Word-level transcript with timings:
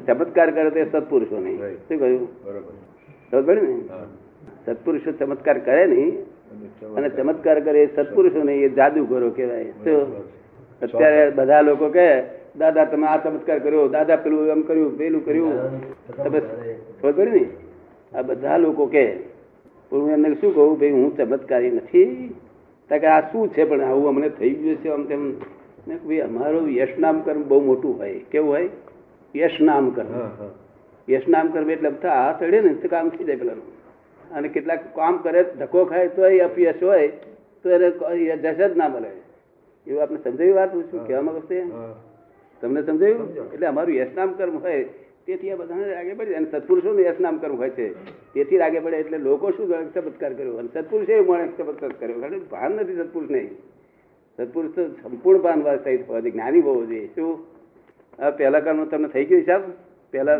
ચમત્કાર 0.00 0.50
કરે 0.50 0.70
તે 0.70 0.84
સત્પુરુષો 0.84 1.40
નહીં. 1.40 1.58
શું 1.58 1.98
કહ્યું? 1.98 2.28
બરોબર. 3.32 3.62
ને. 3.62 3.80
સત્પુરુષો 4.66 5.12
ચમત્કાર 5.12 5.58
કરે 5.58 5.86
નહીં 5.86 6.24
અને 6.94 7.08
ચમત્કાર 7.08 7.60
કરે 7.60 7.82
એ 7.82 7.86
સત્પુરુષો 7.96 8.42
નહીં 8.42 8.64
એ 8.64 8.68
જાદુગરો 8.68 9.30
કહેવાય. 9.30 9.64
શું? 9.64 10.16
અત્યારે 10.82 11.30
બધા 11.30 11.60
લોકો 11.60 11.88
કહે 11.88 12.22
દાદા 12.58 12.84
તમે 12.84 13.06
આ 13.06 13.16
ચમત્કાર 13.16 13.58
કર્યો 13.58 13.88
દાદા 13.88 14.16
પેલું 14.16 14.48
એમ 14.48 14.62
કર્યું 14.62 14.98
પેલું 14.98 15.24
કર્યું. 15.24 15.52
તમે 16.16 16.40
ખબર 17.00 17.12
પડી. 17.12 17.30
ને? 17.30 18.18
આ 18.18 18.22
બધા 18.22 18.56
લોકો 18.56 18.86
કહે 18.86 19.16
પણ 19.90 19.98
હું 19.98 20.10
એમને 20.10 20.34
શું 20.34 20.54
કહું? 20.54 20.78
ભાઈ 20.78 20.90
હું 20.90 21.16
ચમત્કારી 21.16 21.70
નથી. 21.70 22.34
તો 22.90 22.98
કે 22.98 23.06
આ 23.06 23.20
શું 23.20 23.48
છે 23.48 23.64
પણ 23.64 23.80
આવું 23.80 24.08
અમને 24.08 24.28
થઈ 24.28 24.50
ગયું 24.50 24.76
છે 24.76 24.88
આમ 24.88 25.04
તેમ. 25.04 25.34
મેં 25.88 25.98
ભાઈ 25.98 26.18
અમારું 26.18 26.70
યશનામ 26.70 27.20
કર્મ 27.20 27.48
બહુ 27.48 27.60
મોટું 27.60 27.98
હોય. 27.98 28.20
કેવું 28.30 28.50
હોય? 28.50 28.68
યશનામ 29.38 29.84
નામ 29.96 30.12
હા 30.40 30.50
યશ 31.08 31.28
નામ 31.34 31.46
કર્મ 31.54 31.70
એટલે 31.74 31.90
બધા 31.94 32.18
હાથ 32.22 32.42
અડે 32.46 32.58
ને 32.66 32.74
તો 32.82 32.88
કામ 32.94 33.10
થઈ 33.14 33.26
જાય 33.28 33.40
પેલાનું. 33.42 33.68
અને 34.30 34.48
કેટલાક 34.54 34.82
કામ 34.98 35.14
કરે 35.24 35.40
ધક્કો 35.60 35.84
ખાય 35.92 36.08
તો 36.16 36.22
અપયશ 36.46 36.82
હોય 36.82 37.08
તો 37.64 37.66
એને 37.70 37.88
જશ 38.42 38.60
જ 38.60 38.72
ના 38.82 38.90
મળે. 38.94 39.10
એવું 39.86 40.02
આપણે 40.02 40.18
સમજાવી 40.24 40.56
વાત 40.58 40.70
પૂછું 40.74 41.00
કહેવા 41.06 41.24
માંગો 41.26 41.42
છો 41.48 41.56
તમને 42.62 42.80
સમજાયું? 42.82 43.28
એટલે 43.54 43.66
અમારું 43.72 43.94
યશનામ 44.00 44.30
કર્મ 44.38 44.56
હોય 44.64 44.80
તેથી 45.26 45.50
આ 45.52 45.58
બધાને 45.60 45.86
રાગે 45.92 46.12
પડે 46.18 46.36
અને 46.38 46.48
સત્પુરુષોને 46.52 47.02
યશ 47.08 47.20
નામ 47.24 47.36
કર્મ 47.42 47.56
હોય 47.62 47.72
છે. 47.78 47.86
તેથી 48.34 48.60
રાગે 48.62 48.78
પડે 48.84 48.98
એટલે 49.04 49.18
લોકો 49.28 49.46
શું 49.56 49.66
કરે? 49.70 49.84
ચમત્કાર 49.94 50.32
કર્યો. 50.38 50.58
અને 50.60 50.68
સત્પુરુષે 50.74 51.14
માણે 51.30 51.52
ચમત્કાર 51.58 51.92
કર્યો. 52.00 52.18
કારણ 52.22 52.38
કે 52.38 52.48
ભાન 52.54 52.72
નથી 52.78 52.98
સત્પુરુષ 53.00 53.30
નહીં 53.36 53.50
સત્પુરુષ 54.38 54.74
તો 54.76 54.82
સંપૂર્ણ 55.02 55.44
ભાન 55.44 55.60
વાત 55.66 55.84
સહિત 55.84 56.02
હોવાથી 56.08 56.34
જ્ઞાની 56.36 56.64
હોવો 56.68 56.82
જોઈએ 56.90 57.08
શું? 57.16 57.32
આ 58.18 58.30
પહેલા 58.30 58.60
કાળનું 58.60 58.90
તમને 58.90 59.08
થઈ 59.08 59.24
ગયો 59.24 59.38
હિસાબ? 59.38 59.60
પહેલા 60.10 60.38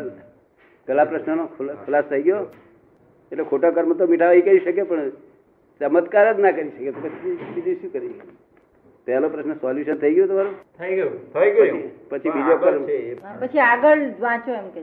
પહેલા 0.86 1.04
પ્રશ્નનો 1.04 1.46
ખુલાસ 1.46 1.76
ખલાસ 1.86 2.04
થઈ 2.04 2.22
ગયો? 2.22 2.46
એટલે 3.32 3.44
ખોટા 3.44 3.70
કર્મ 3.70 3.92
તો 3.92 4.06
મીઠાઈ 4.06 4.40
કરી 4.40 4.60
શકે 4.60 4.82
પણ 4.82 5.10
ચમત્કાર 5.80 6.32
જ 6.32 6.40
ના 6.40 6.50
કરી 6.50 6.68
શકે. 6.68 6.90
તો 6.90 7.00
પછી 7.00 7.38
બીજું 7.54 7.74
શું 7.74 7.92
કરી 7.92 8.14
પહેલો 9.04 9.28
પ્રશ્ન 9.28 9.54
સોલ્યુશન 9.54 9.94
થઈ 9.94 10.14
ગયું 10.14 10.28
તમારું? 10.28 10.52
થઈ 10.78 10.94
ગયું. 10.94 11.32
થઈ 11.32 11.50
ગયું. 11.50 11.68
પછી- 11.68 12.08
પછી 12.08 12.30
બીજો 12.30 12.56
કર્મ. 12.56 12.84
પછી 13.46 13.58
આગળ 13.58 13.98
વાંચો 14.20 14.52
એમ 14.52 14.68
કે 14.68 14.82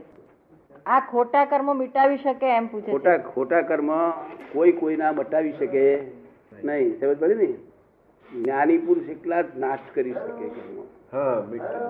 આ 0.86 1.00
ખોટા 1.00 1.44
કર્મો 1.44 1.72
મિટાવી 1.74 2.16
શકે 2.16 2.56
એમ 2.56 2.66
પૂછે 2.66 2.90
ખોટા 2.90 3.16
ખોટા 3.18 3.60
કર્મ 3.60 4.10
કોઈ 4.52 4.72
કોઈના 4.72 5.12
બતાવી 5.12 5.52
શકે 5.52 5.98
નહીં. 6.64 7.00
સમજ 7.00 7.18
પડી 7.18 7.34
ને? 7.34 7.54
જ્ઞાની 8.28 8.78
પુરુષ 8.78 9.08
એકલા 9.08 9.42
જ 9.42 9.58
નાશ 9.58 9.86
કરી 9.94 10.12
શકે 10.12 10.46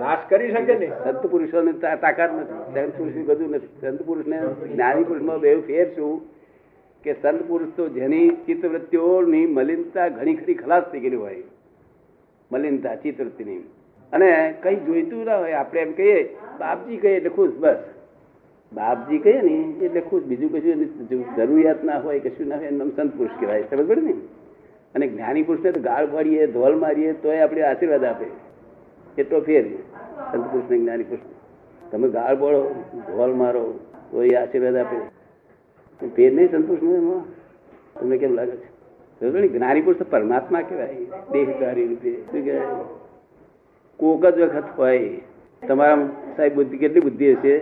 નાશ 0.00 0.24
કરી 0.28 0.50
શકે 0.50 0.74
ને? 0.78 0.88
સંત 1.04 1.26
પુરુષો 1.26 1.62
ને 1.62 1.72
તાકાત 1.72 2.30
નથી. 2.40 2.58
સંત 2.74 2.92
પુરુષની 2.98 3.22
બધું 3.22 3.50
નથી. 3.50 3.70
સંત 3.80 4.02
પુરુષને 4.02 4.38
જ્ઞાની 4.72 5.04
પુરુષમાં 5.04 5.40
બે 5.40 5.54
ફેર 5.60 5.86
છું 5.98 6.12
કે 7.04 7.12
સંત 7.22 7.40
પુરુષ 7.48 7.72
તો 7.76 7.88
જેની 7.88 8.28
ચિત્તવૃત્તિઓની 8.46 9.46
મલિનતા 9.46 10.08
ઘણી 10.08 10.34
ખરી 10.34 10.54
ખલાસ 10.54 10.84
થઈ 10.92 11.00
ગયેલી 11.00 11.16
હોય. 11.16 11.42
મલિનતા 12.52 12.94
ચિત્તવૃત્તિની. 12.94 13.62
અને 14.12 14.30
કઈ 14.62 14.76
જોઈતું 14.86 15.24
ના 15.24 15.38
હોય 15.38 15.52
આપણે 15.52 15.80
એમ 15.80 15.92
કહીએ 15.92 16.20
બાપજી 16.60 16.96
કહીએ 16.96 17.16
એટલે 17.16 17.30
ખુશ 17.30 17.56
બસ. 17.58 17.82
બાપજી 18.72 19.18
કહીએ 19.18 19.40
ને 19.42 19.56
એટલે 19.86 20.00
ખુશ. 20.00 20.22
બીજું 20.22 20.50
કશું 20.52 21.36
જરૂરિયાત 21.36 21.84
ના 21.84 21.98
હોય 21.98 22.20
કશું 22.20 22.48
ના 22.48 22.56
હોય 22.56 22.66
એમ 22.66 22.90
સંત 22.90 23.12
પુરુષ 23.16 23.36
કહેવાય. 23.40 23.62
સમજ 23.70 23.86
પડે 23.88 24.00
ને? 24.00 24.14
અને 24.94 25.06
જ્ઞાની 25.08 25.42
પુરુષને 25.42 25.72
તો 25.72 25.80
ગાળ 25.80 26.06
પાડીએ 26.06 26.46
ધોલ 26.46 26.76
મારીએ 26.76 27.12
તોય 27.12 27.38
આપણે 27.40 27.62
આશીર્વાદ 27.62 28.04
આપે. 28.04 28.26
એટલો 29.18 29.40
ફેર 29.40 29.64
સંત 30.32 30.44
પુરુષ 30.52 30.70
ને 30.70 30.78
જ્ઞાની 30.78 31.04
પુરુષ 31.04 31.90
તમે 31.92 32.08
ગાળ 32.08 32.36
બોળો 32.36 32.60
ધોલ 33.06 33.34
મારો 33.34 33.64
તો 34.10 34.22
એ 34.22 34.34
આશીર્વાદ 34.34 34.76
આપે. 34.76 34.96
ફેર 36.06 36.32
નહીં 36.32 36.50
સંત 36.50 36.82
એમાં? 36.82 37.24
તમને 38.00 38.18
કેમ 38.18 38.34
લાગે 38.34 38.56
છે? 38.56 39.48
જ્ઞાની 39.48 39.80
પુરુષ 39.80 40.06
પરમાત્મા 40.10 40.60
કહેવાય. 40.60 40.94
દેહધારી 41.32 41.86
રૂપે. 41.86 42.12
શું 42.22 42.44
કહેવાય? 42.44 42.84
કોક 43.96 44.26
જ 44.26 44.40
વખત 44.40 44.64
હોય. 44.78 45.20
તમારા 45.68 46.08
સાહેબ 46.36 46.54
બુદ્ધિ 46.54 46.76
કેટલી 46.78 47.00
બુદ્ધિ 47.00 47.32
હશે? 47.32 47.54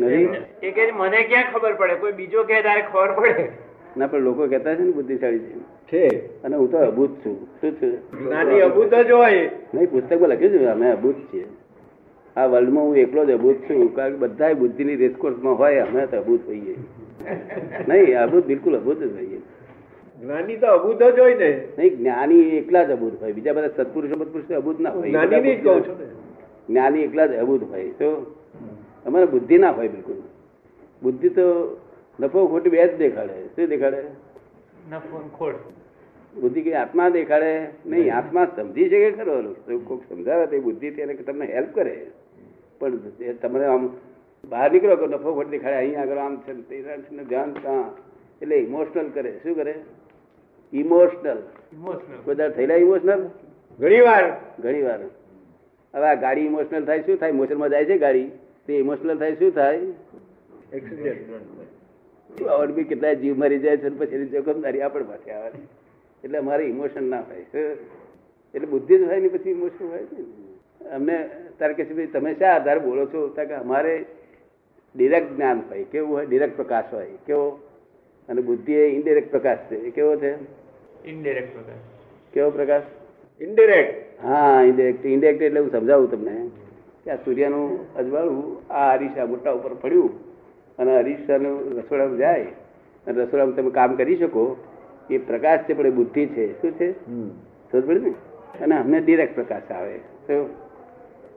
નથી 0.00 0.28
એ 0.62 0.70
કે 0.70 0.90
મને 0.92 1.22
ક્યાં 1.22 1.52
ખબર 1.52 1.74
પડે? 1.74 1.94
કોઈ 1.94 2.12
બીજો 2.12 2.44
કે 2.44 2.62
તારે 2.62 2.82
ખબર 2.82 3.12
પડે? 3.12 3.63
ના 3.96 4.06
પણ 4.06 4.18
લોકો 4.18 4.46
કહેતા 4.46 4.74
છે 4.74 4.82
ને 4.82 4.90
બુદ્ધિશાળી 4.90 5.38
છે. 5.38 5.58
છે. 5.90 6.42
અને 6.42 6.56
હું 6.56 6.70
તો 6.70 6.78
અભૂત 6.78 7.10
છું. 7.10 7.46
શું 7.60 7.72
છું? 7.72 8.24
જ્ઞાની 8.24 8.60
અભૂત 8.60 8.94
જ 8.94 9.10
હોય. 9.10 9.50
નહીં 9.74 9.90
પુસ્તકમાં 9.90 10.28
લખ્યું 10.28 10.52
છે 10.52 10.66
અમે 10.66 10.90
અભૂત 10.90 11.14
છીએ. 11.14 11.44
આ 12.36 12.46
વર્લ્ડમાં 12.46 12.84
હું 12.84 12.96
એકલો 12.96 13.24
જ 13.24 13.30
અભૂત 13.30 13.56
છું. 13.56 13.94
કારણ 13.94 14.10
કે 14.10 14.16
બધા 14.16 14.52
બુદ્ધિની 14.52 14.96
રેસકોર્સમાં 14.96 15.58
હોય 15.58 15.78
અમે 15.78 16.06
તો 16.06 16.16
અભૂત 16.16 16.40
હોઈએ 16.46 16.74
નહીં 17.88 18.20
અભૂત 18.20 18.46
બિલકુલ 18.46 18.76
અભૂત 18.76 18.98
જ 18.98 19.12
હોઈએ 19.12 19.38
જ્ઞાની 20.20 20.56
તો 20.56 20.66
અભૂત 20.66 21.02
જ 21.02 21.18
હોય 21.18 21.34
ને. 21.34 21.68
નહીં 21.78 21.96
જ્ઞાની 21.96 22.40
એકલા 22.40 22.84
જ 22.84 22.90
અભૂત 22.90 23.22
હોય. 23.22 23.32
બીજા 23.32 23.52
બધા 23.52 23.68
સત્પુરુષો 23.68 24.14
સત્પુરુષો 24.14 24.54
અભૂત 24.54 24.80
ના 24.80 24.90
હોય. 24.90 25.10
જ્ઞાની 25.10 25.54
કહું 25.54 25.88
છું 25.88 25.96
જ્ઞાની 26.68 27.00
એકલા 27.00 27.26
જ 27.26 27.34
અભૂત 27.34 27.70
હોય. 27.70 27.88
તો 27.88 28.36
અમારે 29.06 29.26
બુદ્ધિ 29.26 29.58
ના 29.58 29.70
હોય 29.70 29.88
બિલકુલ. 29.88 30.14
બુદ્ધિ 31.02 31.28
તો 31.28 31.76
નફો 32.18 32.46
ખોટ 32.46 32.68
બે 32.68 32.86
જ 32.88 32.96
દેખાડે. 32.96 33.36
શું 33.46 33.68
દેખાડે? 33.68 34.02
નફો 34.90 35.30
ખોટ. 35.38 35.56
બુદ્ધિ 36.34 36.62
કઈ 36.62 36.72
આત્મા 36.72 37.08
દેખાડે? 37.08 37.52
નહીં 37.86 38.14
આત્મા 38.16 38.46
સમજી 38.56 38.88
શકે 38.88 39.10
ખરો. 39.12 39.42
તો 39.42 39.78
કોઈક 39.78 40.02
સમજાવે 40.08 40.46
તો 40.46 40.60
બુદ્ધિ 40.60 40.90
તેને 40.90 41.14
તમને 41.14 41.46
હેલ્પ 41.46 41.74
કરે. 41.74 41.96
પણ 42.80 42.98
તમને 43.42 43.66
આમ 43.66 43.88
બહાર 44.44 44.68
નીકળો 44.72 44.96
કે 44.96 45.06
નફો 45.06 45.34
ખોટ 45.34 45.50
દેખાડે 45.50 45.76
અહીંયા 45.76 46.02
આગળ 46.02 46.18
આમ 46.18 46.36
છે 46.36 46.52
તે 46.68 46.82
ધ્યાન 46.82 47.52
ત્યાં 47.62 47.90
એટલે 48.42 48.56
ઇમોશનલ 48.56 49.08
કરે. 49.14 49.32
શું 49.42 49.54
કરે? 49.56 49.74
ઇમોશનલ 50.72 51.38
ઇમોશનલ 51.72 52.18
બધા 52.26 52.48
થયેલા 52.48 52.80
ઇમોશનલ 52.86 53.20
ઘણી 53.78 54.00
વાર. 54.00 54.24
ઘણી 54.62 54.82
વાર. 54.82 55.00
હવે 55.94 56.06
આ 56.06 56.14
ગાડી 56.14 56.46
ઇમોશનલ 56.50 56.84
થાય 56.84 57.00
શું 57.00 57.16
થાય? 57.16 57.32
મોશનમાં 57.32 57.70
જાય 57.70 57.84
છે 57.84 57.98
ગાડી. 57.98 58.28
તે 58.66 58.72
ઇમોશનલ 58.78 59.16
થાય 59.18 59.32
શું 59.34 59.54
થાય? 59.54 59.78
એક્સિડન્ટ 60.72 61.64
આવડ 62.30 62.74
બી 62.74 62.84
કેટલાય 62.84 63.14
જીવ 63.14 63.38
મરી 63.38 63.58
જાય 63.58 63.76
છે 63.76 63.86
અને 63.86 63.96
પછી 63.96 64.14
એની 64.14 64.32
જોખમદારી 64.34 64.82
આપણે 64.82 65.04
પાસે 65.04 65.30
આવે 65.30 65.58
એટલે 66.24 66.38
અમારે 66.38 66.64
ઇમોશન 66.68 67.04
ના 67.04 67.22
થાય? 67.22 67.76
એટલે 68.54 68.66
બુદ્ધિ 68.66 68.98
જ 68.98 69.02
હોય 69.02 69.20
ને 69.20 69.28
પછી 69.28 69.50
ઇમોશન 69.50 69.86
હોય 69.92 70.02
ને. 70.12 70.24
અમને 70.96 71.16
તારે 71.58 71.74
કે 71.74 71.84
છે 71.84 71.94
ભાઈ 71.94 72.06
તમે 72.06 72.34
શા 72.34 72.54
આધારે 72.56 72.80
બોલો 72.80 73.06
છો? 73.06 73.28
તારે 73.28 73.48
કે 73.48 73.54
અમારે 73.54 73.94
ડિરેક્ટ 74.94 75.30
જ્ઞાન 75.36 75.62
હોય 75.70 75.84
કેવું 75.84 76.16
હોય? 76.16 76.26
ડિરેક્ટ 76.26 76.56
પ્રકાશ 76.56 76.90
હોય 76.92 77.16
કેવો? 77.26 77.46
અને 78.28 78.40
બુદ્ધિ 78.40 78.72
એ 78.72 78.84
ઇનડિરેક્ટ 78.96 79.30
પ્રકાશ 79.30 79.64
છે. 79.68 79.76
એ 79.76 79.90
કેવો 79.90 80.16
છે? 80.16 80.34
ઇનડિરેક્ટ 81.04 81.54
પ્રકાશ. 81.54 81.82
કેવો 82.32 82.50
પ્રકાશ? 82.50 82.86
ઇનડિરેક્ટ 83.40 84.22
હા 84.24 84.62
ઇન્ડિરેક્ટ 84.62 85.04
ઇન્ડિરેક્ટ 85.06 85.42
એટલે 85.42 85.60
હું 85.60 85.70
સમજાવું 85.70 86.10
તમને 86.10 86.36
કે 87.04 87.10
આ 87.10 87.22
સૂર્યનું 87.24 87.96
અજવાળું 87.96 88.44
આ 88.70 88.92
અરીસા 88.92 89.26
મોટા 89.26 89.52
ઉપર 89.52 89.74
પડ્યું. 89.74 90.33
અને 90.78 90.92
અરીસાનું 90.98 91.56
રસોડામાં 91.78 92.18
જાય 92.18 92.46
અને 93.06 93.22
રસોડામાં 93.22 93.56
તમે 93.56 93.70
કામ 93.70 93.96
કરી 93.96 94.16
શકો 94.16 94.56
એ 95.10 95.18
પ્રકાશ 95.18 95.66
છે 95.66 95.74
પણ 95.74 95.86
એ 95.86 95.90
બુદ્ધિ 95.90 96.26
છે. 96.26 96.46
શું 96.60 96.72
છે? 96.78 96.88
સમજ 97.70 97.84
પડે 97.86 98.00
ને? 98.00 98.14
અને 98.62 98.74
અમને 98.78 99.00
ડિરેક્ટ 99.00 99.34
પ્રકાશ 99.34 99.70
આવે. 99.70 100.00
તો 100.26 100.34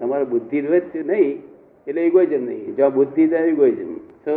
અમારે 0.01 0.25
બુદ્ધિ 0.25 0.61
જ 0.61 0.65
નહીં 1.05 1.43
એટલે 1.87 2.01
ઇગોઇઝમ 2.07 2.43
નહીં. 2.45 2.75
જો 2.75 2.89
બુદ્ધિ 2.91 3.27
તો 3.27 3.35
ઇગોઇઝમ 3.35 3.91
તો 4.25 4.33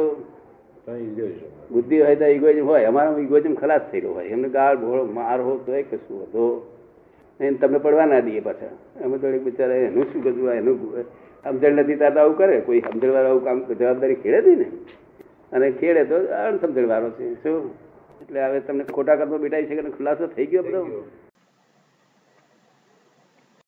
બુદ્ધિ 1.70 2.00
હોય 2.00 2.16
તો 2.16 2.26
ઇગોઇઝમ 2.26 2.66
હોય. 2.66 2.84
અમારો 2.84 3.18
ઇગોઇઝમ 3.18 3.54
ખલાસ 3.54 3.82
થયેલો 3.90 4.14
હોય. 4.14 4.26
એમને 4.26 4.48
ગાળ 4.48 4.76
ભોળો 4.76 5.04
માર 5.04 5.40
હો 5.40 5.56
તોય 5.66 5.82
કશું 5.82 6.22
હતો. 6.22 6.44
એને 7.40 7.56
તમને 7.56 7.78
પડવા 7.78 8.06
ના 8.06 8.20
દઈએ 8.20 8.40
પાછા. 8.40 9.04
અમે 9.04 9.18
તો 9.18 9.38
બિચારા 9.38 9.74
એનું 9.74 10.12
શું 10.12 10.24
કશું 10.24 10.52
એનું 10.52 11.04
સમજણ 11.44 11.72
નથી 11.72 11.96
તાર 11.96 12.18
આવું 12.18 12.38
કરે. 12.38 12.60
કોઈ 12.60 12.80
સમજણ 12.80 13.12
વાળો 13.12 13.28
આવું 13.28 13.44
કામ 13.44 13.64
જવાબદારી 13.74 14.14
ખેડે 14.14 14.40
નહીં 14.40 14.58
ને. 14.58 14.66
અને 15.52 15.70
ખેડે 15.70 16.04
તો 16.04 16.14
અણસમજણ 16.16 16.88
વાળો 16.88 17.10
છે. 17.10 17.42
શું? 17.42 17.70
એટલે 18.22 18.44
હવે 18.44 18.60
તમને 18.60 18.84
ખોટા 18.84 19.16
કર્મ 19.16 19.36
બેટાઈ 19.36 19.64
છે 19.64 19.76
કે 19.76 19.90
ખુલાસો 19.90 20.26
થઈ 20.26 20.46
ગયો 20.46 20.62
બધો? 20.62 21.04